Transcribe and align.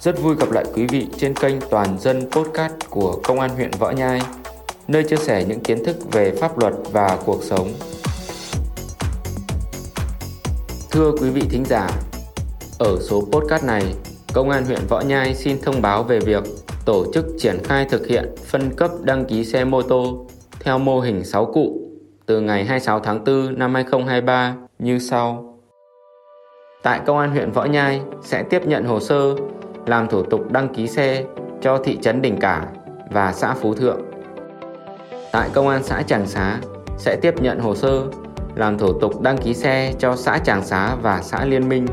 Rất 0.00 0.22
vui 0.22 0.34
gặp 0.36 0.50
lại 0.50 0.64
quý 0.74 0.86
vị 0.86 1.06
trên 1.18 1.34
kênh 1.34 1.54
Toàn 1.70 1.98
dân 1.98 2.30
Podcast 2.30 2.72
của 2.90 3.20
Công 3.24 3.40
an 3.40 3.50
huyện 3.50 3.70
Võ 3.78 3.90
Nhai, 3.90 4.20
nơi 4.88 5.04
chia 5.04 5.16
sẻ 5.16 5.44
những 5.48 5.60
kiến 5.60 5.84
thức 5.84 5.96
về 6.12 6.32
pháp 6.40 6.58
luật 6.58 6.74
và 6.92 7.18
cuộc 7.26 7.42
sống. 7.42 7.68
Thưa 10.90 11.12
quý 11.20 11.30
vị 11.30 11.42
thính 11.50 11.64
giả, 11.64 11.88
ở 12.78 12.96
số 13.00 13.20
podcast 13.32 13.64
này, 13.64 13.94
Công 14.34 14.50
an 14.50 14.64
huyện 14.64 14.86
Võ 14.88 15.00
Nhai 15.00 15.34
xin 15.34 15.62
thông 15.62 15.82
báo 15.82 16.02
về 16.02 16.20
việc 16.20 16.44
tổ 16.84 17.12
chức 17.14 17.26
triển 17.38 17.58
khai 17.64 17.86
thực 17.90 18.06
hiện 18.06 18.34
phân 18.46 18.70
cấp 18.76 18.90
đăng 19.02 19.24
ký 19.24 19.44
xe 19.44 19.64
mô 19.64 19.82
tô 19.82 20.26
theo 20.60 20.78
mô 20.78 21.00
hình 21.00 21.24
6 21.24 21.46
cụ 21.46 21.80
từ 22.26 22.40
ngày 22.40 22.64
26 22.64 23.00
tháng 23.00 23.24
4 23.24 23.58
năm 23.58 23.74
2023 23.74 24.56
như 24.78 24.98
sau. 24.98 25.54
Tại 26.82 27.00
Công 27.06 27.18
an 27.18 27.30
huyện 27.30 27.50
Võ 27.50 27.64
Nhai 27.64 28.00
sẽ 28.22 28.42
tiếp 28.42 28.66
nhận 28.66 28.84
hồ 28.84 29.00
sơ 29.00 29.34
làm 29.88 30.08
thủ 30.08 30.22
tục 30.22 30.52
đăng 30.52 30.68
ký 30.74 30.86
xe 30.86 31.24
cho 31.60 31.78
thị 31.84 31.98
trấn 32.02 32.22
Đình 32.22 32.36
Cả 32.40 32.66
và 33.10 33.32
xã 33.32 33.54
Phú 33.54 33.74
Thượng. 33.74 34.00
Tại 35.32 35.50
Công 35.52 35.68
an 35.68 35.82
xã 35.82 36.02
Tràng 36.02 36.26
Xá 36.26 36.58
sẽ 36.96 37.16
tiếp 37.22 37.42
nhận 37.42 37.58
hồ 37.58 37.74
sơ 37.74 38.02
làm 38.54 38.78
thủ 38.78 38.92
tục 39.00 39.20
đăng 39.20 39.38
ký 39.38 39.54
xe 39.54 39.92
cho 39.98 40.16
xã 40.16 40.38
Tràng 40.38 40.64
Xá 40.64 40.96
và 41.02 41.22
xã 41.22 41.44
Liên 41.44 41.68
Minh. 41.68 41.86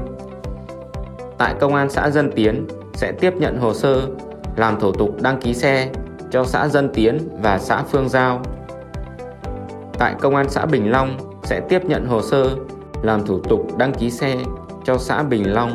Tại 1.37 1.55
Công 1.59 1.75
an 1.75 1.89
xã 1.89 2.09
Dân 2.09 2.31
Tiến 2.31 2.67
sẽ 2.93 3.11
tiếp 3.11 3.33
nhận 3.35 3.57
hồ 3.57 3.73
sơ 3.73 4.01
làm 4.55 4.79
thủ 4.79 4.91
tục 4.91 5.21
đăng 5.21 5.39
ký 5.41 5.53
xe 5.53 5.89
cho 6.31 6.43
xã 6.43 6.67
Dân 6.67 6.89
Tiến 6.93 7.17
và 7.41 7.59
xã 7.59 7.83
Phương 7.83 8.09
Giao. 8.09 8.41
Tại 9.99 10.15
Công 10.21 10.35
an 10.35 10.49
xã 10.49 10.65
Bình 10.65 10.91
Long 10.91 11.17
sẽ 11.43 11.59
tiếp 11.69 11.85
nhận 11.85 12.05
hồ 12.05 12.21
sơ 12.21 12.49
làm 13.01 13.25
thủ 13.25 13.39
tục 13.39 13.77
đăng 13.77 13.93
ký 13.93 14.11
xe 14.11 14.35
cho 14.83 14.97
xã 14.97 15.23
Bình 15.23 15.53
Long. 15.53 15.71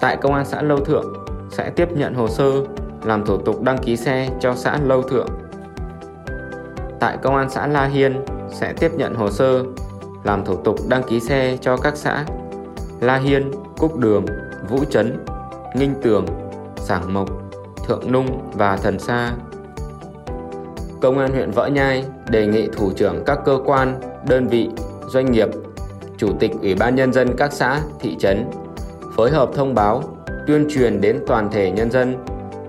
Tại 0.00 0.16
Công 0.16 0.34
an 0.34 0.44
xã 0.44 0.62
Lâu 0.62 0.78
Thượng 0.78 1.12
sẽ 1.50 1.70
tiếp 1.70 1.88
nhận 1.92 2.14
hồ 2.14 2.28
sơ 2.28 2.50
làm 3.04 3.24
thủ 3.24 3.38
tục 3.38 3.62
đăng 3.62 3.78
ký 3.78 3.96
xe 3.96 4.28
cho 4.40 4.54
xã 4.54 4.78
Lâu 4.84 5.02
Thượng. 5.02 5.28
Tại 7.00 7.16
Công 7.22 7.36
an 7.36 7.50
xã 7.50 7.66
La 7.66 7.84
Hiên 7.84 8.24
sẽ 8.50 8.72
tiếp 8.72 8.90
nhận 8.96 9.14
hồ 9.14 9.30
sơ 9.30 9.64
làm 10.24 10.44
thủ 10.44 10.56
tục 10.56 10.76
đăng 10.88 11.02
ký 11.02 11.20
xe 11.20 11.56
cho 11.60 11.76
các 11.76 11.96
xã 11.96 12.24
La 13.00 13.16
Hiên, 13.16 13.50
Cúc 13.78 13.96
Đường, 13.98 14.26
Vũ 14.68 14.78
Trấn, 14.90 15.24
Nghinh 15.74 15.94
Tường, 16.02 16.26
Sảng 16.76 17.14
Mộc, 17.14 17.28
Thượng 17.86 18.12
Nung 18.12 18.50
và 18.52 18.76
Thần 18.76 18.98
Sa. 18.98 19.32
Công 21.00 21.18
an 21.18 21.32
huyện 21.32 21.50
Võ 21.50 21.66
Nhai 21.66 22.04
đề 22.30 22.46
nghị 22.46 22.68
thủ 22.76 22.90
trưởng 22.96 23.22
các 23.26 23.38
cơ 23.44 23.58
quan, 23.64 24.00
đơn 24.28 24.46
vị, 24.46 24.68
doanh 25.08 25.32
nghiệp, 25.32 25.48
chủ 26.16 26.28
tịch 26.40 26.50
Ủy 26.62 26.74
ban 26.74 26.94
nhân 26.94 27.12
dân 27.12 27.36
các 27.36 27.52
xã, 27.52 27.80
thị 28.00 28.16
trấn 28.18 28.50
phối 29.18 29.30
hợp 29.30 29.50
thông 29.54 29.74
báo, 29.74 30.02
tuyên 30.46 30.66
truyền 30.70 31.00
đến 31.00 31.20
toàn 31.26 31.50
thể 31.50 31.70
nhân 31.70 31.90
dân, 31.90 32.14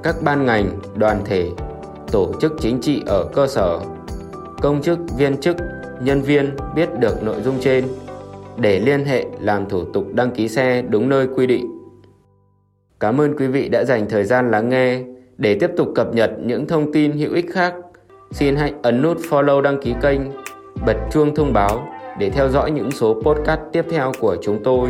các 0.03 0.15
ban 0.23 0.45
ngành, 0.45 0.79
đoàn 0.95 1.21
thể, 1.25 1.49
tổ 2.11 2.31
chức 2.41 2.53
chính 2.59 2.81
trị 2.81 3.03
ở 3.07 3.25
cơ 3.33 3.47
sở, 3.47 3.79
công 4.61 4.81
chức, 4.81 4.99
viên 5.17 5.37
chức, 5.37 5.55
nhân 6.01 6.21
viên 6.21 6.55
biết 6.75 6.89
được 6.99 7.23
nội 7.23 7.41
dung 7.41 7.55
trên 7.61 7.85
để 8.57 8.79
liên 8.79 9.05
hệ 9.05 9.25
làm 9.39 9.69
thủ 9.69 9.83
tục 9.93 10.05
đăng 10.13 10.31
ký 10.31 10.47
xe 10.47 10.81
đúng 10.81 11.09
nơi 11.09 11.27
quy 11.35 11.47
định. 11.47 11.65
Cảm 12.99 13.21
ơn 13.21 13.37
quý 13.37 13.47
vị 13.47 13.69
đã 13.69 13.83
dành 13.83 14.05
thời 14.09 14.23
gian 14.23 14.51
lắng 14.51 14.69
nghe. 14.69 14.99
Để 15.37 15.57
tiếp 15.59 15.69
tục 15.77 15.87
cập 15.95 16.13
nhật 16.13 16.31
những 16.45 16.67
thông 16.67 16.91
tin 16.93 17.11
hữu 17.11 17.33
ích 17.33 17.53
khác, 17.53 17.73
xin 18.31 18.55
hãy 18.55 18.73
ấn 18.83 19.01
nút 19.01 19.17
follow 19.17 19.61
đăng 19.61 19.81
ký 19.81 19.93
kênh, 20.01 20.21
bật 20.85 20.97
chuông 21.11 21.35
thông 21.35 21.53
báo 21.53 21.87
để 22.19 22.29
theo 22.29 22.49
dõi 22.49 22.71
những 22.71 22.91
số 22.91 23.21
podcast 23.23 23.61
tiếp 23.71 23.85
theo 23.89 24.11
của 24.19 24.37
chúng 24.41 24.63
tôi. 24.63 24.89